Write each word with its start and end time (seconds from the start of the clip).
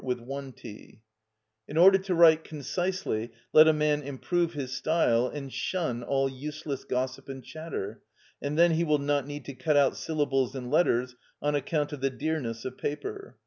_"In 1.67 1.77
order 1.77 1.99
to 1.99 2.15
write 2.15 2.43
concisely 2.43 3.29
let 3.53 3.67
a 3.67 3.71
man 3.71 4.01
improve 4.01 4.53
his 4.53 4.71
style 4.71 5.27
and 5.27 5.53
shun 5.53 6.01
all 6.01 6.27
useless 6.27 6.83
gossip 6.85 7.29
and 7.29 7.43
chatter, 7.43 8.01
and 8.41 8.57
then 8.57 8.71
he 8.71 8.83
will 8.83 8.97
not 8.97 9.27
need 9.27 9.45
to 9.45 9.53
cut 9.53 9.77
out 9.77 9.95
syllables 9.95 10.55
and 10.55 10.71
letters 10.71 11.15
on 11.39 11.53
account 11.53 11.93
of 11.93 12.01
the 12.01 12.09
dearness 12.09 12.65
of 12.65 12.79
paper. 12.79 13.37